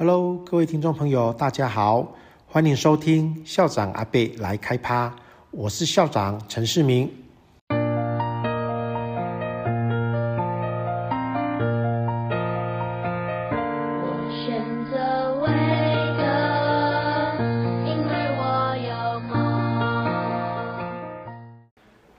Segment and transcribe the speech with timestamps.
[0.00, 2.14] Hello，各位听众朋友，大家好，
[2.46, 5.12] 欢迎收听校长阿贝来开趴，
[5.50, 7.10] 我是校长陈世明。
[7.68, 7.74] 我
[14.30, 15.48] 选择威
[16.16, 16.22] 哥，
[17.90, 19.34] 因为我有梦。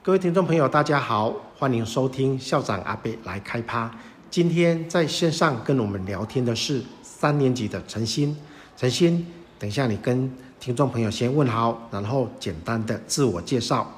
[0.03, 3.89] 各位听众朋友，大家好，欢迎收听校长阿贝来开趴。
[4.29, 6.83] 今天在线上跟我们聊天的是。
[7.19, 8.33] 三年级的陈鑫，
[8.77, 9.25] 陈鑫，
[9.59, 13.91] 等一下你跟听众朋友先问好，然后简单的自我介绍。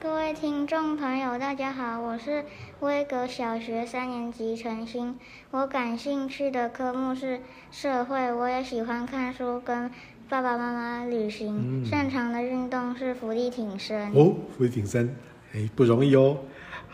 [0.00, 2.46] 各位听众朋友，大家好，我是
[2.80, 5.16] 威格小学三年级陈鑫。
[5.50, 9.90] 我感兴趣的科目是社会，我也喜欢看书，跟
[10.26, 11.82] 爸爸妈妈旅行。
[11.82, 14.10] 嗯、擅长的运动是伏地挺身。
[14.14, 15.14] 哦，伏地挺身，
[15.52, 16.38] 哎，不容易哦。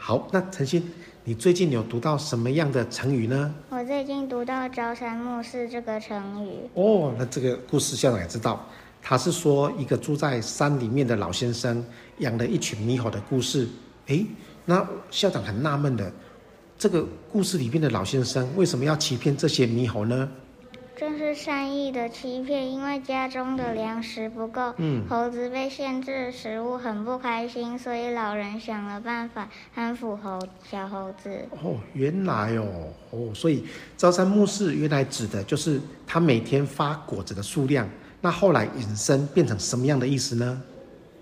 [0.04, 0.82] 好，那陈鑫。
[1.22, 3.54] 你最近有读到什么样的成语呢？
[3.68, 6.68] 我最近读到“朝三暮四”这个成语。
[6.74, 8.68] 哦，那这个故事校长也知道，
[9.00, 11.84] 他是说一个住在山里面的老先生
[12.18, 13.68] 养了一群猕猴的故事。
[14.06, 14.26] 诶，
[14.64, 16.12] 那校长很纳闷的，
[16.76, 20.28] 这个故事里面的老先生为什么要欺骗这些猕猴呢？
[21.02, 31.44] 这是善意的欺骗，因为家中的粮食不够，嗯，猴子被限制食物很不开心，所以老人想了办法安抚猴小猴子。
[31.60, 37.88] 哦，原来哦，哦，所以朝三暮四原来指的就是他每天发果子的数量。
[38.20, 40.62] 那后来引申变成什么样的意思呢？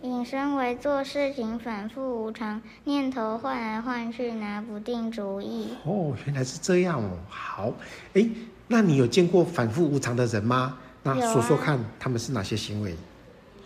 [0.03, 5.69] 引申为做事情反复无常，念头换来换去，拿不定主意。
[5.87, 7.17] 哦，原来是这样哦。
[7.31, 7.73] 好，
[8.13, 8.29] 哎。
[8.73, 10.79] 那你有见过反复无常的人吗？
[11.03, 12.95] 那说说看，他们是哪些行为？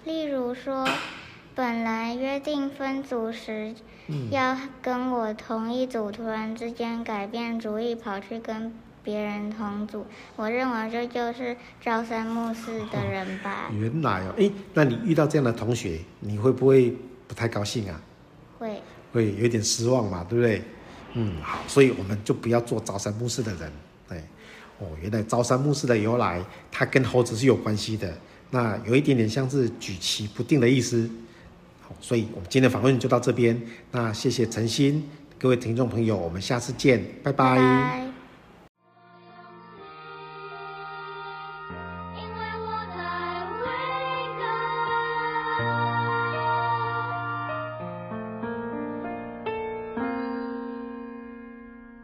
[0.06, 0.88] 例如说，
[1.54, 3.74] 本来约定分组时，
[4.30, 10.06] 要跟我同一组，突然之间改变主意，跑去跟别人同组。
[10.36, 13.68] 我认为这就是朝三暮四的人吧。
[13.68, 16.96] 哦，原来哦，哎，那你遇到这样的同学，你会不会
[17.28, 18.00] 不太高兴啊？
[18.58, 18.80] 会，
[19.12, 20.62] 会有点失望嘛，对不对？
[21.12, 23.70] 嗯，好，所以我们就不要做朝三暮四的人，
[24.08, 24.24] 对。
[24.78, 28.12] 哦，原来朝三暮四的由来，它跟猴子是有关系的。
[28.50, 31.08] 那有一点点像是举棋不定的意思。
[31.80, 33.60] 好，所以我们今天的访问就到这边。
[33.90, 35.02] 那谢谢陈鑫，
[35.38, 38.13] 各位听众朋友，我们下次见，拜拜。